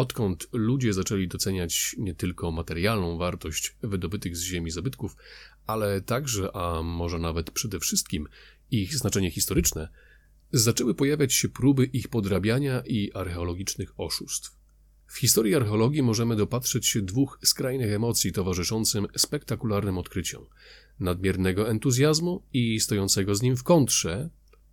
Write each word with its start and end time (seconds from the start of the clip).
Odkąd 0.00 0.48
ludzie 0.52 0.92
zaczęli 0.92 1.28
doceniać 1.28 1.96
nie 1.98 2.14
tylko 2.14 2.50
materialną 2.50 3.18
wartość 3.18 3.76
wydobytych 3.82 4.36
z 4.36 4.42
ziemi 4.42 4.70
zabytków, 4.70 5.16
ale 5.66 6.00
także, 6.00 6.56
a 6.56 6.82
może 6.82 7.18
nawet 7.18 7.50
przede 7.50 7.80
wszystkim, 7.80 8.28
ich 8.70 8.94
znaczenie 8.94 9.30
historyczne, 9.30 9.88
zaczęły 10.52 10.94
pojawiać 10.94 11.34
się 11.34 11.48
próby 11.48 11.84
ich 11.84 12.08
podrabiania 12.08 12.82
i 12.86 13.12
archeologicznych 13.12 14.00
oszustw. 14.00 14.56
W 15.06 15.18
historii 15.18 15.54
archeologii 15.54 16.02
możemy 16.02 16.36
dopatrzeć 16.36 16.86
się 16.86 17.02
dwóch 17.02 17.38
skrajnych 17.42 17.92
emocji 17.92 18.32
towarzyszącym 18.32 19.06
spektakularnym 19.16 19.98
odkryciom: 19.98 20.46
nadmiernego 21.00 21.70
entuzjazmu 21.70 22.42
i 22.52 22.80
stojącego 22.80 23.34
z 23.34 23.42
nim 23.42 23.56
w 23.56 23.62
kontrze, 23.62 24.30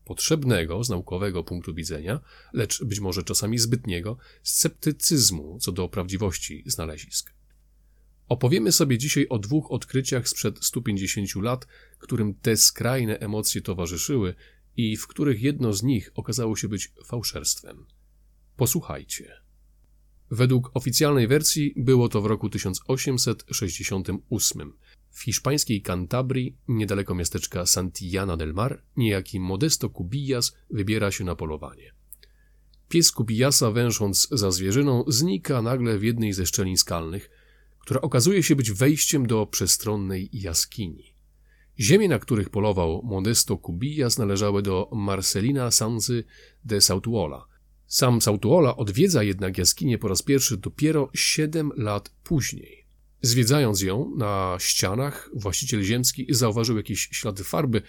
potrzebnego 0.08 0.84
z 0.84 0.90
naukowego 0.90 1.44
punktu 1.44 1.74
widzenia, 1.74 2.20
lecz 2.54 2.84
być 2.84 3.00
może 3.00 3.24
czasami 3.24 3.60
zbytniego, 3.60 4.18
sceptycyzmu 4.44 5.58
co 5.62 5.72
do 5.72 5.90
prawdziwości 5.90 6.64
znalezisk. 6.66 7.34
Opowiemy 8.28 8.72
sobie 8.72 8.98
dzisiaj 8.98 9.28
o 9.30 9.40
dwóch 9.40 9.72
odkryciach 9.72 10.30
sprzed 10.30 10.66
150 10.66 11.36
lat, 11.36 11.68
którym 12.00 12.34
te 12.34 12.58
skrajne 12.58 13.20
emocje 13.20 13.62
towarzyszyły 13.62 14.36
i 14.78 14.98
w 14.98 15.08
których 15.08 15.42
jedno 15.42 15.74
z 15.74 15.84
nich 15.84 16.12
okazało 16.16 16.56
się 16.56 16.68
być 16.68 16.94
fałszerstwem. 17.06 17.86
Posłuchajcie. 18.56 19.34
Według 20.32 20.72
oficjalnej 20.74 21.28
wersji 21.28 21.74
było 21.78 22.10
to 22.10 22.22
w 22.22 22.26
roku 22.26 22.50
1868. 22.50 24.74
W 25.18 25.24
hiszpańskiej 25.24 25.82
Cantabrii, 25.82 26.58
niedaleko 26.68 27.16
miasteczka 27.16 27.66
Santillana 27.66 28.38
del 28.38 28.54
Mar, 28.54 28.84
niejaki 28.98 29.40
Modesto 29.40 29.90
Cubillas 29.90 30.56
wybiera 30.70 31.12
się 31.12 31.24
na 31.24 31.36
polowanie. 31.36 31.94
Pies 32.90 33.12
Cubillasa, 33.12 33.72
wężąc 33.72 34.28
za 34.32 34.52
zwierzyną, 34.52 35.04
znika 35.08 35.62
nagle 35.62 36.00
w 36.00 36.04
jednej 36.04 36.34
ze 36.34 36.46
szczelin 36.46 36.78
skalnych, 36.78 37.30
która 37.80 38.02
okazuje 38.02 38.44
się 38.44 38.56
być 38.56 38.72
wejściem 38.72 39.28
do 39.28 39.46
przestronnej 39.46 40.30
jaskini. 40.34 41.16
Ziemie, 41.80 42.10
na 42.10 42.20
których 42.20 42.50
polował 42.50 43.02
Modesto 43.04 43.58
Cubillas, 43.58 44.18
należały 44.18 44.62
do 44.62 44.90
Marcelina 44.94 45.72
Sanzy 45.72 46.24
de 46.66 46.82
Sautuola– 46.82 47.48
sam 47.88 48.22
Sautuola 48.22 48.78
odwiedza 48.78 49.24
jednak 49.24 49.58
jaskinię 49.58 49.98
po 49.98 50.08
raz 50.08 50.22
pierwszy 50.22 50.58
dopiero 50.58 51.10
7 51.14 51.72
lat 51.76 52.10
później. 52.24 52.77
Zwiedzając 53.22 53.82
ją 53.82 54.16
na 54.18 54.58
ścianach, 54.60 55.30
właściciel 55.34 55.84
ziemski 55.84 56.26
zauważył 56.30 56.78
jakieś 56.78 57.10
ślady 57.12 57.44
farby, 57.44 57.82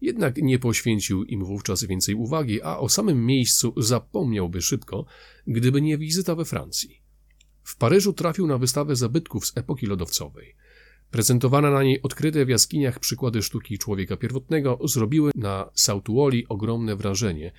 jednak 0.00 0.36
nie 0.36 0.58
poświęcił 0.58 1.24
im 1.24 1.44
wówczas 1.44 1.84
więcej 1.84 2.14
uwagi, 2.14 2.62
a 2.62 2.78
o 2.78 2.88
samym 2.88 3.26
miejscu 3.26 3.74
zapomniałby 3.76 4.62
szybko, 4.62 5.04
gdyby 5.46 5.82
nie 5.82 5.98
wizyta 5.98 6.34
we 6.34 6.44
Francji. 6.44 7.02
W 7.62 7.76
Paryżu 7.76 8.12
trafił 8.12 8.46
na 8.46 8.58
wystawę 8.58 8.96
zabytków 8.96 9.46
z 9.46 9.56
epoki 9.56 9.86
lodowcowej. 9.86 10.54
Prezentowane 11.10 11.70
na 11.70 11.82
niej 11.82 12.02
odkryte 12.02 12.44
w 12.44 12.48
jaskiniach 12.48 12.98
przykłady 12.98 13.42
sztuki 13.42 13.78
człowieka 13.78 14.16
pierwotnego 14.16 14.78
zrobiły 14.84 15.30
na 15.34 15.70
Sautuoli 15.74 16.48
ogromne 16.48 16.96
wrażenie 16.96 17.52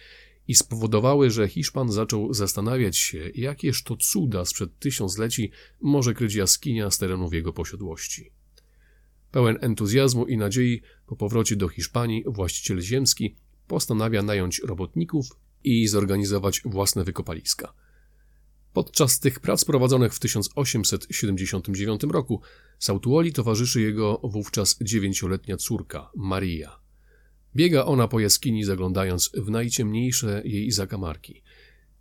i 0.49 0.55
spowodowały, 0.55 1.31
że 1.31 1.47
Hiszpan 1.47 1.91
zaczął 1.91 2.33
zastanawiać 2.33 2.97
się, 2.97 3.31
jakież 3.35 3.83
to 3.83 3.97
cuda 3.97 4.45
sprzed 4.45 4.79
tysiącleci 4.79 5.51
może 5.81 6.13
kryć 6.13 6.35
jaskinia 6.35 6.91
z 6.91 6.97
terenów 6.97 7.33
jego 7.33 7.53
posiadłości. 7.53 8.31
Pełen 9.31 9.57
entuzjazmu 9.61 10.25
i 10.25 10.37
nadziei 10.37 10.81
po 11.05 11.15
powrocie 11.15 11.55
do 11.55 11.67
Hiszpanii 11.67 12.23
właściciel 12.27 12.81
ziemski 12.81 13.35
postanawia 13.67 14.23
nająć 14.23 14.59
robotników 14.59 15.25
i 15.63 15.87
zorganizować 15.87 16.61
własne 16.65 17.03
wykopaliska. 17.03 17.73
Podczas 18.73 19.19
tych 19.19 19.39
prac 19.39 19.65
prowadzonych 19.65 20.13
w 20.13 20.19
1879 20.19 22.01
roku 22.03 22.41
Sautuoli 22.79 23.33
towarzyszy 23.33 23.81
jego 23.81 24.21
wówczas 24.23 24.77
dziewięcioletnia 24.81 25.57
córka 25.57 26.11
Maria. 26.15 26.88
Biega 27.55 27.85
ona 27.85 28.07
po 28.07 28.19
jaskini, 28.19 28.63
zaglądając 28.63 29.31
w 29.33 29.49
najciemniejsze 29.49 30.41
jej 30.45 30.71
zakamarki. 30.71 31.41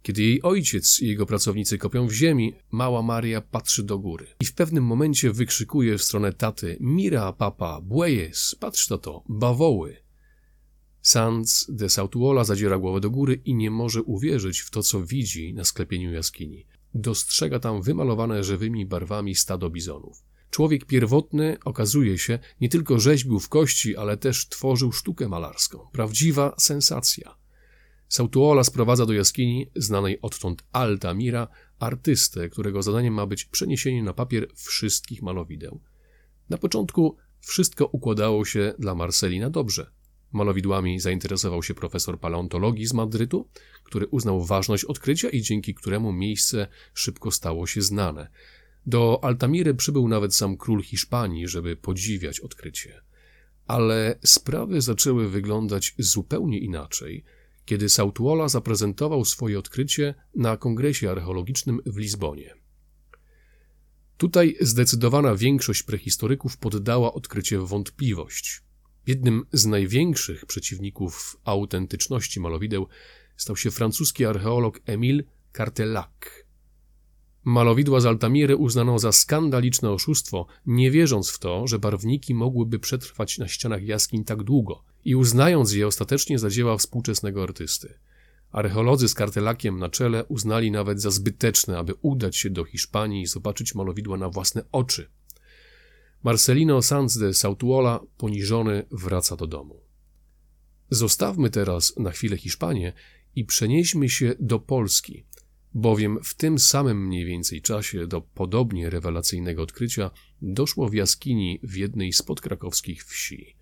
Kiedy 0.03 0.23
jej 0.23 0.43
ojciec 0.43 1.01
i 1.01 1.07
jego 1.09 1.27
pracownicy 1.27 1.79
kopią 1.79 2.07
w 2.07 2.13
ziemi, 2.13 2.55
mała 2.71 3.03
Maria 3.03 3.41
patrzy 3.41 3.83
do 3.83 3.99
góry 3.99 4.27
i 4.41 4.45
w 4.45 4.55
pewnym 4.55 4.85
momencie 4.85 5.33
wykrzykuje 5.33 5.99
w 5.99 6.03
stronę 6.03 6.33
taty: 6.33 6.77
Mira, 6.81 7.33
papa, 7.33 7.81
bueyes, 7.81 8.57
patrz 8.61 8.87
to 8.87 8.99
to, 8.99 9.25
bawoły. 9.29 9.97
Sanz 11.03 11.67
de 11.69 11.89
Sautuola 11.89 12.45
zadziera 12.45 12.79
głowę 12.79 13.01
do 13.01 13.11
góry 13.11 13.41
i 13.45 13.55
nie 13.55 13.71
może 13.71 14.03
uwierzyć 14.03 14.61
w 14.61 14.71
to, 14.71 14.83
co 14.83 15.07
widzi 15.07 15.55
na 15.55 15.65
sklepieniu 15.65 16.13
jaskini. 16.13 16.67
Dostrzega 16.95 17.59
tam 17.59 17.83
wymalowane 17.83 18.45
żywymi 18.45 18.87
barwami 18.87 19.35
stado 19.35 19.71
bizonów. 19.71 20.28
Człowiek 20.51 20.85
pierwotny, 20.85 21.57
okazuje 21.65 22.19
się, 22.19 22.39
nie 22.61 22.69
tylko 22.69 22.99
rzeźbił 22.99 23.41
w 23.41 23.49
kości, 23.49 23.97
ale 23.97 24.17
też 24.17 24.49
tworzył 24.49 24.93
sztukę 24.93 25.29
malarską. 25.29 25.79
Prawdziwa 25.93 26.55
sensacja. 26.59 27.39
Sautuola 28.09 28.65
sprowadza 28.65 29.07
do 29.07 29.13
jaskini, 29.13 29.71
znanej 29.77 30.21
odtąd 30.21 30.65
Altamira, 30.73 31.49
artystę, 31.79 32.49
którego 32.49 32.83
zadaniem 32.83 33.15
ma 33.15 33.27
być 33.27 33.45
przeniesienie 33.45 34.03
na 34.03 34.13
papier 34.13 34.49
wszystkich 34.55 35.23
malowideł. 35.23 35.81
Na 36.51 36.59
początku 36.59 37.17
wszystko 37.41 37.87
układało 37.87 38.45
się 38.45 38.75
dla 38.79 38.95
Marcelina 38.95 39.51
dobrze. 39.51 39.91
Malowidłami 40.33 41.01
zainteresował 41.01 41.63
się 41.63 41.75
profesor 41.75 42.21
paleontologii 42.21 42.87
z 42.87 42.93
Madrytu, 42.93 43.49
który 43.85 44.07
uznał 44.07 44.45
ważność 44.45 44.85
odkrycia 44.85 45.29
i 45.29 45.43
dzięki 45.43 45.75
któremu 45.75 46.13
miejsce 46.13 46.67
szybko 46.95 47.31
stało 47.31 47.67
się 47.67 47.83
znane. 47.83 48.29
Do 48.89 49.25
Altamiry 49.25 49.75
przybył 49.75 50.09
nawet 50.09 50.35
sam 50.35 50.57
król 50.57 50.83
Hiszpanii, 50.83 51.49
żeby 51.49 51.77
podziwiać 51.77 52.41
odkrycie. 52.41 53.01
Ale 53.67 54.19
sprawy 54.25 54.81
zaczęły 54.81 55.29
wyglądać 55.29 55.95
zupełnie 55.99 56.59
inaczej, 56.59 57.25
kiedy 57.65 57.89
Sautuola 57.89 58.49
zaprezentował 58.49 59.25
swoje 59.25 59.59
odkrycie 59.59 60.15
na 60.35 60.57
kongresie 60.57 61.11
archeologicznym 61.11 61.81
w 61.87 61.97
Lizbonie. 61.97 62.55
Tutaj 64.17 64.57
zdecydowana 64.61 65.35
większość 65.35 65.83
prehistoryków 65.83 66.57
poddała 66.57 67.15
odkrycie 67.15 67.59
wątpliwość. 67.59 68.63
Jednym 69.07 69.45
z 69.53 69.67
największych 69.67 70.47
przeciwników 70.47 71.37
autentyczności 71.45 72.41
malowideł 72.41 72.87
stał 73.37 73.57
się 73.57 73.71
francuski 73.71 74.25
archeolog 74.25 74.81
Emile 74.87 75.23
Cartelac, 75.57 76.48
Malowidła 77.49 78.01
z 78.01 78.07
Altamiry 78.07 78.57
uznano 78.57 78.99
za 78.99 79.13
skandaliczne 79.13 79.91
oszustwo, 79.91 80.47
nie 80.67 80.91
wierząc 80.91 81.31
w 81.31 81.39
to, 81.39 81.67
że 81.67 81.79
barwniki 81.79 82.35
mogłyby 82.35 82.79
przetrwać 82.79 83.39
na 83.39 83.49
ścianach 83.49 83.83
jaskiń 83.83 84.25
tak 84.25 84.43
długo 84.43 84.85
i 85.05 85.17
uznając 85.17 85.73
je 85.73 85.87
ostatecznie 85.87 86.39
za 86.39 86.51
dzieła 86.51 86.77
współczesnego 86.77 87.43
artysty. 87.43 87.99
Archeolodzy 88.53 89.09
z 89.09 89.15
kartelakiem 89.15 89.79
na 89.79 89.89
czele 89.89 90.25
uznali 90.25 90.71
nawet 90.71 91.01
za 91.01 91.11
zbyteczne, 91.11 91.79
aby 91.79 91.95
udać 92.03 92.37
się 92.37 92.51
do 92.51 92.65
Hiszpanii 92.65 93.23
i 93.23 93.27
zobaczyć 93.27 93.75
malowidła 93.75 94.17
na 94.17 94.29
własne 94.29 94.63
oczy. 94.73 95.11
Marcelino 96.23 96.83
Sanz 96.83 97.19
de 97.19 97.35
Sautuola, 97.35 98.01
poniżony, 98.17 98.87
wraca 98.91 99.37
do 99.37 99.47
domu. 99.47 99.81
Zostawmy 100.91 101.51
teraz 101.51 101.97
na 101.97 102.11
chwilę 102.11 102.37
Hiszpanię 102.37 102.93
i 103.35 103.45
przenieśmy 103.45 104.09
się 104.09 104.35
do 104.41 104.59
Polski– 104.59 105.25
bowiem 105.75 106.19
w 106.25 106.35
tym 106.35 106.59
samym 106.59 107.07
mniej 107.07 107.25
więcej 107.25 107.63
czasie 107.63 108.07
do 108.07 108.21
podobnie 108.21 108.91
rewelacyjnego 108.91 109.63
odkrycia 109.63 110.11
doszło 110.43 110.89
w 110.89 110.95
jaskini 110.95 111.61
w 111.63 111.77
jednej 111.77 112.13
z 112.13 112.23
podkrakowskich 112.23 113.05
wsi. 113.05 113.57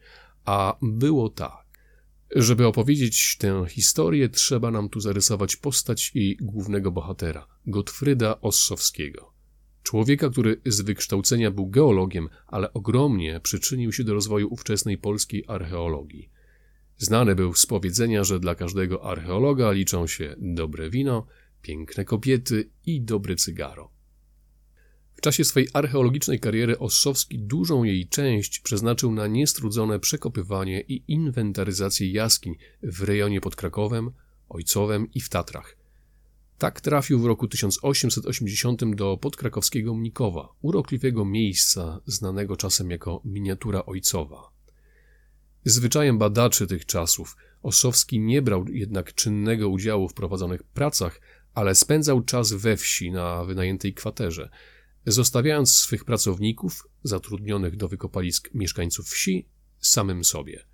A 0.44 0.76
było 0.82 1.28
tak. 1.28 1.66
Żeby 2.36 2.66
opowiedzieć 2.66 3.36
tę 3.38 3.64
historię, 3.68 4.28
trzeba 4.28 4.70
nam 4.70 4.88
tu 4.88 5.00
zarysować 5.00 5.56
postać 5.56 6.10
i 6.14 6.36
głównego 6.40 6.90
bohatera, 6.90 7.46
Gottfryda 7.66 8.40
Ossowskiego. 8.40 9.32
Człowieka, 9.82 10.30
który 10.30 10.60
z 10.66 10.80
wykształcenia 10.80 11.50
był 11.50 11.66
geologiem, 11.66 12.28
ale 12.46 12.72
ogromnie 12.72 13.40
przyczynił 13.40 13.92
się 13.92 14.04
do 14.04 14.14
rozwoju 14.14 14.48
ówczesnej 14.50 14.98
polskiej 14.98 15.44
archeologii. 15.48 16.30
Znany 16.98 17.34
był 17.34 17.54
z 17.54 17.66
powiedzenia, 17.66 18.24
że 18.24 18.40
dla 18.40 18.54
każdego 18.54 19.04
archeologa 19.04 19.72
liczą 19.72 20.06
się 20.06 20.36
dobre 20.38 20.90
wino, 20.90 21.26
piękne 21.66 22.04
kobiety 22.04 22.70
i 22.86 23.00
dobre 23.00 23.36
cygaro. 23.36 23.90
W 25.14 25.20
czasie 25.20 25.44
swej 25.44 25.68
archeologicznej 25.72 26.40
kariery 26.40 26.78
Ossowski 26.78 27.38
dużą 27.38 27.84
jej 27.84 28.08
część 28.08 28.60
przeznaczył 28.60 29.12
na 29.12 29.26
niestrudzone 29.26 30.00
przekopywanie 30.00 30.80
i 30.80 31.04
inwentaryzację 31.08 32.12
jaskiń 32.12 32.54
w 32.82 33.02
rejonie 33.02 33.40
pod 33.40 33.56
Krakowem, 33.56 34.10
Ojcowem 34.48 35.06
i 35.14 35.20
w 35.20 35.28
Tatrach. 35.28 35.76
Tak 36.58 36.80
trafił 36.80 37.20
w 37.20 37.26
roku 37.26 37.48
1880 37.48 38.94
do 38.94 39.16
podkrakowskiego 39.16 39.94
Mnikowa, 39.94 40.48
urokliwego 40.62 41.24
miejsca 41.24 42.00
znanego 42.06 42.56
czasem 42.56 42.90
jako 42.90 43.22
miniatura 43.24 43.84
ojcowa. 43.86 44.50
Zwyczajem 45.64 46.18
badaczy 46.18 46.66
tych 46.66 46.86
czasów 46.86 47.36
Ossowski 47.62 48.20
nie 48.20 48.42
brał 48.42 48.64
jednak 48.68 49.14
czynnego 49.14 49.68
udziału 49.68 50.08
w 50.08 50.14
prowadzonych 50.14 50.62
pracach, 50.62 51.20
ale 51.56 51.74
spędzał 51.74 52.22
czas 52.22 52.52
we 52.52 52.76
wsi 52.76 53.10
na 53.10 53.44
wynajętej 53.44 53.94
kwaterze, 53.94 54.50
zostawiając 55.06 55.74
swych 55.74 56.04
pracowników, 56.04 56.88
zatrudnionych 57.02 57.76
do 57.76 57.88
wykopalisk 57.88 58.54
mieszkańców 58.54 59.08
wsi, 59.08 59.48
samym 59.80 60.24
sobie. 60.24 60.66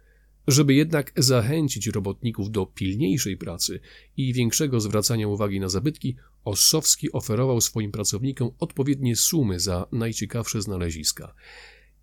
Żeby 0.46 0.74
jednak 0.74 1.12
zachęcić 1.16 1.86
robotników 1.86 2.50
do 2.50 2.66
pilniejszej 2.66 3.36
pracy 3.36 3.80
i 4.16 4.32
większego 4.32 4.80
zwracania 4.80 5.28
uwagi 5.28 5.60
na 5.60 5.68
zabytki, 5.68 6.16
Ossowski 6.44 7.12
oferował 7.12 7.60
swoim 7.60 7.92
pracownikom 7.92 8.50
odpowiednie 8.58 9.16
sumy 9.16 9.60
za 9.60 9.86
najciekawsze 9.92 10.62
znaleziska. 10.62 11.34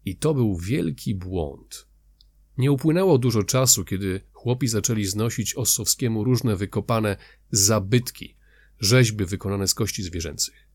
I 0.05 0.15
to 0.15 0.33
był 0.33 0.57
wielki 0.57 1.15
błąd. 1.15 1.87
Nie 2.57 2.71
upłynęło 2.71 3.17
dużo 3.17 3.43
czasu, 3.43 3.85
kiedy 3.85 4.21
chłopi 4.31 4.67
zaczęli 4.67 5.05
znosić 5.05 5.55
Ossowskiemu 5.55 6.23
różne 6.23 6.55
wykopane 6.55 7.17
zabytki, 7.51 8.38
rzeźby 8.79 9.25
wykonane 9.25 9.67
z 9.67 9.73
kości 9.73 10.03
zwierzęcych. 10.03 10.67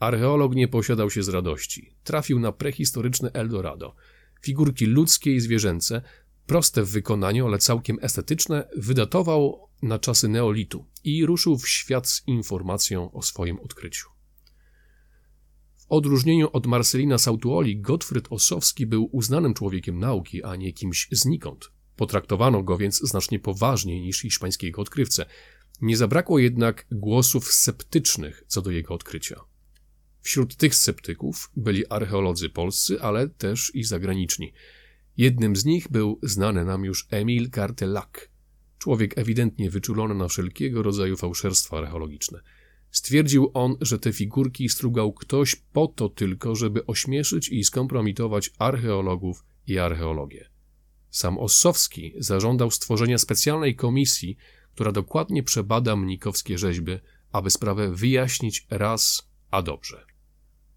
Archeolog 0.00 0.54
nie 0.54 0.68
posiadał 0.68 1.10
się 1.10 1.22
z 1.22 1.28
radości. 1.28 1.94
Trafił 2.04 2.40
na 2.40 2.52
prehistoryczne 2.52 3.30
Eldorado. 3.32 3.94
Figurki 4.42 4.86
ludzkie 4.86 5.34
i 5.34 5.40
zwierzęce, 5.40 6.02
proste 6.46 6.82
w 6.82 6.90
wykonaniu, 6.90 7.46
ale 7.46 7.58
całkiem 7.58 7.98
estetyczne, 8.02 8.68
wydatował 8.76 9.68
na 9.82 9.98
czasy 9.98 10.28
neolitu 10.28 10.86
i 11.04 11.26
ruszył 11.26 11.58
w 11.58 11.68
świat 11.68 12.08
z 12.08 12.22
informacją 12.26 13.12
o 13.12 13.22
swoim 13.22 13.60
odkryciu. 13.60 14.08
W 15.76 15.86
odróżnieniu 15.88 16.48
od 16.52 16.66
Marcelina 16.66 17.18
Sautuoli, 17.18 17.80
Gottfried 17.80 18.26
Ossowski 18.30 18.86
był 18.86 19.08
uznanym 19.12 19.54
człowiekiem 19.54 19.98
nauki, 19.98 20.44
a 20.44 20.56
nie 20.56 20.72
kimś 20.72 21.08
znikąd. 21.12 21.70
Potraktowano 21.96 22.62
go 22.62 22.78
więc 22.78 23.00
znacznie 23.00 23.38
poważniej 23.38 24.00
niż 24.00 24.20
hiszpańskiego 24.20 24.82
odkrywcę. 24.82 25.26
Nie 25.80 25.96
zabrakło 25.96 26.38
jednak 26.38 26.86
głosów 26.92 27.52
sceptycznych 27.52 28.44
co 28.46 28.62
do 28.62 28.70
jego 28.70 28.94
odkrycia. 28.94 29.40
Wśród 30.20 30.56
tych 30.56 30.74
sceptyków 30.74 31.50
byli 31.56 31.86
archeolodzy 31.86 32.48
polscy, 32.48 33.02
ale 33.02 33.28
też 33.28 33.74
i 33.74 33.84
zagraniczni. 33.84 34.52
Jednym 35.16 35.56
z 35.56 35.64
nich 35.64 35.88
był 35.90 36.18
znany 36.22 36.64
nam 36.64 36.84
już 36.84 37.06
Emil 37.10 37.50
Cartelac, 37.50 38.08
człowiek 38.78 39.18
ewidentnie 39.18 39.70
wyczulony 39.70 40.14
na 40.14 40.28
wszelkiego 40.28 40.82
rodzaju 40.82 41.16
fałszerstwa 41.16 41.78
archeologiczne. 41.78 42.40
Stwierdził 42.90 43.50
on, 43.54 43.76
że 43.80 43.98
te 43.98 44.12
figurki 44.12 44.68
strugał 44.68 45.12
ktoś 45.12 45.56
po 45.56 45.86
to 45.86 46.08
tylko, 46.08 46.56
żeby 46.56 46.86
ośmieszyć 46.86 47.48
i 47.48 47.64
skompromitować 47.64 48.50
archeologów 48.58 49.44
i 49.66 49.78
archeologię. 49.78 50.48
Sam 51.10 51.38
Ossowski 51.38 52.12
zażądał 52.18 52.70
stworzenia 52.70 53.18
specjalnej 53.18 53.76
komisji, 53.76 54.36
która 54.78 54.92
dokładnie 54.92 55.42
przebada 55.42 55.96
mnikowskie 55.96 56.58
rzeźby, 56.58 56.92
aby 57.32 57.50
sprawę 57.50 57.94
wyjaśnić 57.94 58.66
raz 58.70 59.30
a 59.50 59.62
dobrze. 59.62 60.06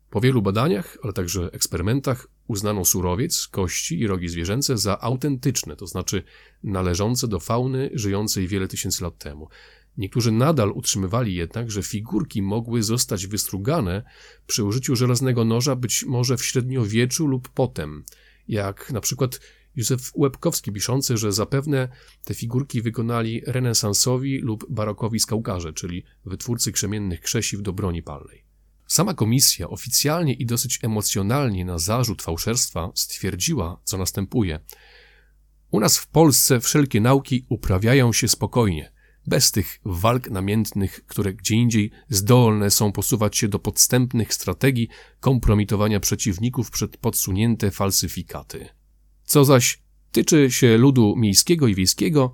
Po 0.09 0.21
wielu 0.21 0.41
badaniach, 0.41 0.97
ale 1.03 1.13
także 1.13 1.49
eksperymentach, 1.51 2.27
uznano 2.47 2.85
surowiec, 2.85 3.47
kości 3.47 3.99
i 3.99 4.07
rogi 4.07 4.29
zwierzęce 4.29 4.77
za 4.77 5.01
autentyczne, 5.01 5.75
to 5.75 5.87
znaczy 5.87 6.23
należące 6.63 7.27
do 7.27 7.39
fauny 7.39 7.89
żyjącej 7.93 8.47
wiele 8.47 8.67
tysięcy 8.67 9.03
lat 9.03 9.17
temu. 9.17 9.49
Niektórzy 9.97 10.31
nadal 10.31 10.71
utrzymywali 10.71 11.35
jednak, 11.35 11.71
że 11.71 11.83
figurki 11.83 12.41
mogły 12.41 12.83
zostać 12.83 13.27
wystrugane 13.27 14.03
przy 14.47 14.63
użyciu 14.63 14.95
żelaznego 14.95 15.45
noża 15.45 15.75
być 15.75 16.05
może 16.05 16.37
w 16.37 16.45
średniowieczu 16.45 17.27
lub 17.27 17.49
potem, 17.49 18.03
jak 18.47 18.91
na 18.91 19.01
przykład 19.01 19.39
Józef 19.75 20.11
Łebkowski 20.15 20.71
piszący, 20.71 21.17
że 21.17 21.31
zapewne 21.31 21.89
te 22.23 22.33
figurki 22.33 22.81
wykonali 22.81 23.41
renesansowi 23.45 24.39
lub 24.39 24.65
barokowi 24.69 25.19
skałkarze, 25.19 25.73
czyli 25.73 26.03
wytwórcy 26.25 26.71
krzemiennych 26.71 27.21
krzesiw 27.21 27.61
do 27.61 27.73
broni 27.73 28.03
palnej. 28.03 28.43
Sama 28.87 29.13
komisja 29.13 29.69
oficjalnie 29.69 30.33
i 30.33 30.45
dosyć 30.45 30.79
emocjonalnie 30.83 31.65
na 31.65 31.77
zarzut 31.77 32.21
fałszerstwa 32.21 32.91
stwierdziła, 32.95 33.81
co 33.83 33.97
następuje. 33.97 34.59
U 35.71 35.79
nas 35.79 35.97
w 35.97 36.07
Polsce 36.07 36.59
wszelkie 36.59 37.01
nauki 37.01 37.45
uprawiają 37.49 38.13
się 38.13 38.27
spokojnie, 38.27 38.91
bez 39.27 39.51
tych 39.51 39.79
walk 39.85 40.29
namiętnych, 40.29 41.05
które 41.05 41.33
gdzie 41.33 41.55
indziej 41.55 41.91
zdolne 42.09 42.71
są 42.71 42.91
posuwać 42.91 43.37
się 43.37 43.47
do 43.47 43.59
podstępnych 43.59 44.33
strategii 44.33 44.87
kompromitowania 45.19 45.99
przeciwników 45.99 46.71
przed 46.71 46.97
podsunięte 46.97 47.71
falsyfikaty. 47.71 48.80
Co 49.31 49.45
zaś 49.45 49.81
tyczy 50.11 50.51
się 50.51 50.77
ludu 50.77 51.15
miejskiego 51.17 51.67
i 51.67 51.75
wiejskiego, 51.75 52.31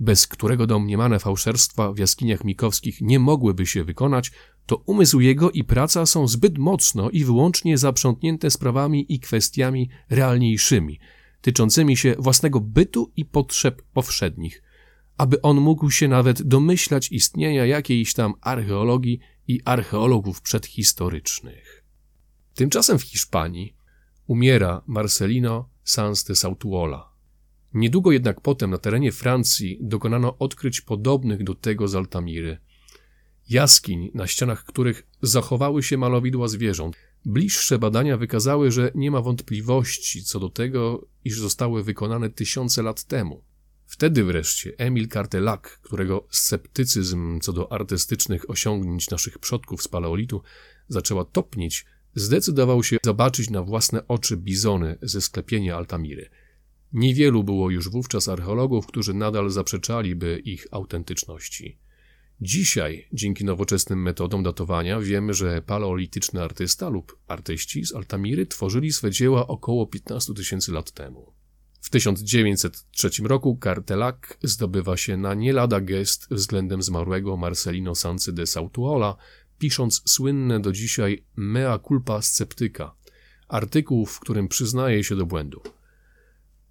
bez 0.00 0.26
którego 0.26 0.66
domniemane 0.66 1.18
fałszerstwa 1.18 1.92
w 1.92 1.98
jaskiniach 1.98 2.44
mikowskich 2.44 3.00
nie 3.00 3.18
mogłyby 3.18 3.66
się 3.66 3.84
wykonać, 3.84 4.32
to 4.66 4.76
umysł 4.76 5.20
jego 5.20 5.50
i 5.50 5.64
praca 5.64 6.06
są 6.06 6.28
zbyt 6.28 6.58
mocno 6.58 7.10
i 7.10 7.24
wyłącznie 7.24 7.78
zaprzątnięte 7.78 8.50
sprawami 8.50 9.12
i 9.12 9.20
kwestiami 9.20 9.90
realniejszymi, 10.10 11.00
tyczącymi 11.40 11.96
się 11.96 12.14
własnego 12.18 12.60
bytu 12.60 13.12
i 13.16 13.24
potrzeb 13.24 13.82
powszednich, 13.92 14.62
aby 15.16 15.42
on 15.42 15.60
mógł 15.60 15.90
się 15.90 16.08
nawet 16.08 16.42
domyślać 16.42 17.12
istnienia 17.12 17.66
jakiejś 17.66 18.14
tam 18.14 18.34
archeologii 18.40 19.20
i 19.48 19.60
archeologów 19.64 20.40
przedhistorycznych. 20.40 21.84
Tymczasem 22.54 22.98
w 22.98 23.02
Hiszpanii 23.02 23.83
umiera 24.26 24.82
Marcelino 24.86 25.68
Sans 25.84 26.24
de 26.24 26.34
Sautuola. 26.34 27.14
Niedługo 27.74 28.12
jednak 28.12 28.40
potem 28.40 28.70
na 28.70 28.78
terenie 28.78 29.12
Francji 29.12 29.78
dokonano 29.80 30.38
odkryć 30.38 30.80
podobnych 30.80 31.44
do 31.44 31.54
tego 31.54 31.88
z 31.88 31.94
Altamiry. 31.94 32.58
Jaskiń, 33.50 34.10
na 34.14 34.26
ścianach 34.26 34.64
których 34.64 35.06
zachowały 35.22 35.82
się 35.82 35.98
malowidła 35.98 36.48
zwierząt. 36.48 36.96
Bliższe 37.24 37.78
badania 37.78 38.16
wykazały, 38.16 38.70
że 38.70 38.92
nie 38.94 39.10
ma 39.10 39.20
wątpliwości 39.20 40.24
co 40.24 40.40
do 40.40 40.48
tego, 40.48 41.06
iż 41.24 41.40
zostały 41.40 41.84
wykonane 41.84 42.30
tysiące 42.30 42.82
lat 42.82 43.04
temu. 43.04 43.44
Wtedy 43.86 44.24
wreszcie 44.24 44.72
Emil 44.78 45.08
Cartelac, 45.08 45.62
którego 45.62 46.26
sceptycyzm 46.30 47.40
co 47.40 47.52
do 47.52 47.72
artystycznych 47.72 48.50
osiągnięć 48.50 49.10
naszych 49.10 49.38
przodków 49.38 49.82
z 49.82 49.88
paleolitu 49.88 50.42
zaczęła 50.88 51.24
topnieć, 51.24 51.86
zdecydował 52.14 52.82
się 52.82 52.96
zobaczyć 53.04 53.50
na 53.50 53.62
własne 53.62 54.08
oczy 54.08 54.36
bizony 54.36 54.98
ze 55.02 55.20
sklepienia 55.20 55.76
Altamiry. 55.76 56.30
Niewielu 56.92 57.44
było 57.44 57.70
już 57.70 57.90
wówczas 57.90 58.28
archeologów, 58.28 58.86
którzy 58.86 59.14
nadal 59.14 59.50
zaprzeczaliby 59.50 60.42
ich 60.44 60.66
autentyczności. 60.70 61.78
Dzisiaj, 62.40 63.08
dzięki 63.12 63.44
nowoczesnym 63.44 64.02
metodom 64.02 64.42
datowania, 64.42 65.00
wiemy, 65.00 65.34
że 65.34 65.62
paleolityczny 65.62 66.42
artysta 66.42 66.88
lub 66.88 67.18
artyści 67.26 67.84
z 67.84 67.94
Altamiry 67.94 68.46
tworzyli 68.46 68.92
swe 68.92 69.10
dzieła 69.10 69.46
około 69.46 69.86
15 69.86 70.34
tysięcy 70.34 70.72
lat 70.72 70.92
temu. 70.92 71.32
W 71.80 71.90
1903 71.90 73.10
roku 73.22 73.58
Cartelac 73.62 74.16
zdobywa 74.42 74.96
się 74.96 75.16
na 75.16 75.34
nie 75.34 75.52
lada 75.52 75.80
gest 75.80 76.26
względem 76.30 76.82
zmarłego 76.82 77.36
Marcelino 77.36 77.94
Sancy 77.94 78.32
de 78.32 78.46
Sautuola, 78.46 79.16
pisząc 79.64 80.02
słynne 80.04 80.60
do 80.60 80.72
dzisiaj 80.72 81.24
mea 81.36 81.78
culpa 81.78 82.22
sceptyka, 82.22 82.94
artykuł, 83.48 84.06
w 84.06 84.20
którym 84.20 84.48
przyznaje 84.48 85.04
się 85.04 85.16
do 85.16 85.26
błędu. 85.26 85.60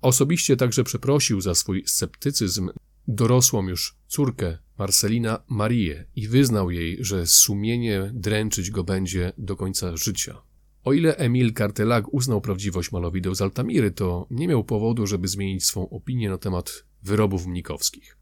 Osobiście 0.02 0.58
także 0.58 0.84
przeprosił 0.84 1.42
za 1.42 1.56
swój 1.56 1.84
sceptycyzm 1.86 2.70
dorosłą 3.08 3.68
już 3.68 3.96
córkę 4.08 4.58
Marcelina 4.78 5.44
Marię 5.48 6.06
i 6.16 6.28
wyznał 6.28 6.72
jej, 6.72 6.98
że 7.00 7.28
sumienie 7.28 8.12
dręczyć 8.14 8.72
go 8.72 8.84
będzie 8.84 9.34
do 9.38 9.56
końca 9.56 9.98
życia. 9.98 10.42
O 10.84 10.94
ile 10.94 11.18
Emil 11.18 11.54
Cartelac 11.54 12.06
uznał 12.12 12.42
prawdziwość 12.42 12.92
malowideł 12.92 13.36
z 13.36 13.42
Altamiry, 13.42 13.92
to 13.92 14.28
nie 14.32 14.48
miał 14.48 14.64
powodu, 14.64 15.08
żeby 15.08 15.28
zmienić 15.28 15.66
swą 15.66 15.90
opinię 15.90 16.30
na 16.30 16.38
temat 16.38 16.86
wyrobów 17.04 17.46
mnikowskich. 17.46 18.18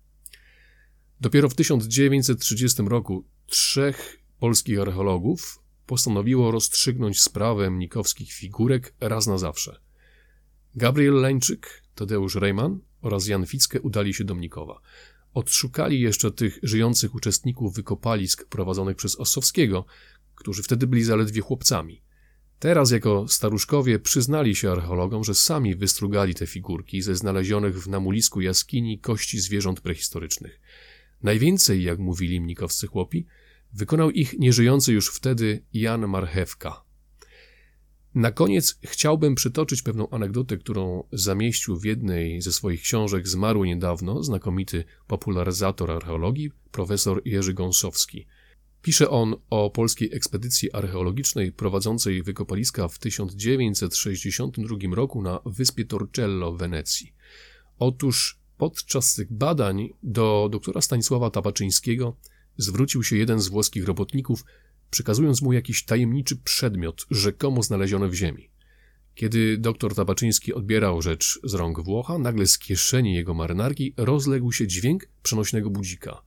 Dopiero 1.21 1.49
w 1.49 1.55
1930 1.55 2.83
roku 2.83 3.25
trzech 3.45 4.20
polskich 4.41 4.79
archeologów 4.79 5.59
postanowiło 5.85 6.51
rozstrzygnąć 6.51 7.21
sprawę 7.21 7.71
mnikowskich 7.71 8.33
figurek 8.33 8.93
raz 8.99 9.27
na 9.27 9.37
zawsze. 9.37 9.79
Gabriel 10.75 11.13
Leńczyk, 11.13 11.83
Tadeusz 11.95 12.35
Reimann 12.35 12.79
oraz 13.01 13.27
Jan 13.27 13.45
Ficke 13.45 13.81
udali 13.81 14.13
się 14.13 14.23
do 14.23 14.35
Mnikowa. 14.35 14.81
Odszukali 15.33 16.01
jeszcze 16.01 16.31
tych 16.31 16.59
żyjących 16.63 17.15
uczestników 17.15 17.75
wykopalisk 17.75 18.45
prowadzonych 18.45 18.97
przez 18.97 19.15
Ossowskiego, 19.15 19.85
którzy 20.35 20.63
wtedy 20.63 20.87
byli 20.87 21.03
zaledwie 21.03 21.41
chłopcami. 21.41 22.01
Teraz 22.59 22.91
jako 22.91 23.27
staruszkowie 23.27 23.99
przyznali 23.99 24.55
się 24.55 24.71
archeologom, 24.71 25.23
że 25.23 25.35
sami 25.35 25.75
wystrugali 25.75 26.35
te 26.35 26.47
figurki 26.47 27.01
ze 27.01 27.15
znalezionych 27.15 27.83
w 27.83 27.87
namulisku 27.87 28.41
jaskini 28.41 28.99
kości 28.99 29.39
zwierząt 29.39 29.81
prehistorycznych. 29.81 30.61
Najwięcej, 31.23 31.83
jak 31.83 31.99
mówili 31.99 32.41
mnikowscy 32.41 32.87
chłopi, 32.87 33.25
wykonał 33.73 34.11
ich 34.11 34.39
nieżyjący 34.39 34.93
już 34.93 35.09
wtedy 35.09 35.63
Jan 35.73 36.07
Marchewka. 36.07 36.83
Na 38.15 38.31
koniec 38.31 38.79
chciałbym 38.83 39.35
przytoczyć 39.35 39.81
pewną 39.81 40.09
anegdotę, 40.09 40.57
którą 40.57 41.03
zamieścił 41.11 41.77
w 41.77 41.85
jednej 41.85 42.41
ze 42.41 42.51
swoich 42.51 42.81
książek 42.81 43.27
zmarły 43.27 43.67
niedawno 43.67 44.23
znakomity 44.23 44.83
popularyzator 45.07 45.91
archeologii, 45.91 46.51
profesor 46.71 47.21
Jerzy 47.25 47.53
Gąsowski. 47.53 48.27
Pisze 48.81 49.09
on 49.09 49.35
o 49.49 49.69
polskiej 49.69 50.09
ekspedycji 50.13 50.71
archeologicznej 50.71 51.51
prowadzącej 51.51 52.23
wykopaliska 52.23 52.87
w 52.87 52.99
1962 52.99 54.95
roku 54.95 55.21
na 55.21 55.39
wyspie 55.45 55.85
Torcello 55.85 56.51
w 56.51 56.57
Wenecji. 56.57 57.13
Otóż 57.79 58.39
podczas 58.57 59.15
tych 59.15 59.33
badań 59.33 59.89
do 60.03 60.49
doktora 60.51 60.81
Stanisława 60.81 61.29
Tabaczyńskiego 61.29 62.15
zwrócił 62.61 63.03
się 63.03 63.17
jeden 63.17 63.39
z 63.39 63.47
włoskich 63.47 63.85
robotników, 63.85 64.45
przekazując 64.89 65.41
mu 65.41 65.53
jakiś 65.53 65.85
tajemniczy 65.85 66.37
przedmiot, 66.37 67.05
rzekomo 67.11 67.63
znaleziony 67.63 68.07
w 68.07 68.13
ziemi. 68.13 68.49
Kiedy 69.15 69.57
doktor 69.57 69.95
Tabaczyński 69.95 70.53
odbierał 70.53 71.01
rzecz 71.01 71.39
z 71.43 71.53
rąk 71.53 71.79
Włocha, 71.79 72.17
nagle 72.17 72.47
z 72.47 72.57
kieszeni 72.57 73.15
jego 73.15 73.33
marynarki 73.33 73.93
rozległ 73.97 74.51
się 74.51 74.67
dźwięk 74.67 75.07
przenośnego 75.23 75.69
budzika. 75.69 76.21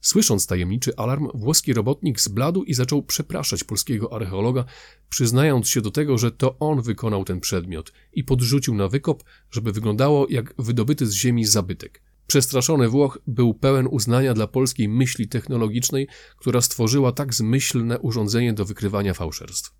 Słysząc 0.00 0.46
tajemniczy 0.46 0.96
alarm, 0.96 1.28
włoski 1.34 1.72
robotnik 1.72 2.20
zbladł 2.20 2.64
i 2.64 2.74
zaczął 2.74 3.02
przepraszać 3.02 3.64
polskiego 3.64 4.12
archeologa, 4.12 4.64
przyznając 5.08 5.68
się 5.68 5.80
do 5.80 5.90
tego, 5.90 6.18
że 6.18 6.32
to 6.32 6.58
on 6.58 6.82
wykonał 6.82 7.24
ten 7.24 7.40
przedmiot 7.40 7.92
i 8.12 8.24
podrzucił 8.24 8.74
na 8.74 8.88
wykop, 8.88 9.24
żeby 9.50 9.72
wyglądało 9.72 10.26
jak 10.30 10.54
wydobyty 10.58 11.06
z 11.06 11.14
ziemi 11.14 11.44
zabytek. 11.44 12.02
Przestraszony 12.28 12.88
Włoch 12.88 13.18
był 13.26 13.54
pełen 13.54 13.86
uznania 13.90 14.34
dla 14.34 14.46
polskiej 14.46 14.88
myśli 14.88 15.28
technologicznej, 15.28 16.08
która 16.36 16.60
stworzyła 16.60 17.12
tak 17.12 17.34
zmyślne 17.34 17.98
urządzenie 17.98 18.52
do 18.52 18.64
wykrywania 18.64 19.14
fałszerstw. 19.14 19.74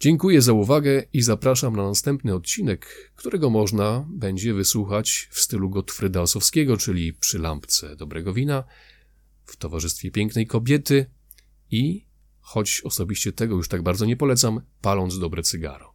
Dziękuję 0.00 0.42
za 0.42 0.52
uwagę 0.52 1.02
i 1.12 1.22
zapraszam 1.22 1.76
na 1.76 1.82
następny 1.82 2.34
odcinek, 2.34 3.12
którego 3.16 3.50
można 3.50 4.06
będzie 4.10 4.54
wysłuchać 4.54 5.28
w 5.30 5.40
stylu 5.40 5.70
Gottfrieda 5.70 6.20
Osowskiego, 6.20 6.76
czyli 6.76 7.12
przy 7.12 7.38
lampce 7.38 7.96
dobrego 7.96 8.32
wina, 8.32 8.64
w 9.44 9.56
towarzystwie 9.56 10.10
pięknej 10.10 10.46
kobiety 10.46 11.06
i, 11.70 12.06
choć 12.40 12.82
osobiście 12.84 13.32
tego 13.32 13.56
już 13.56 13.68
tak 13.68 13.82
bardzo 13.82 14.06
nie 14.06 14.16
polecam, 14.16 14.60
paląc 14.80 15.18
dobre 15.18 15.42
cygaro. 15.42 15.93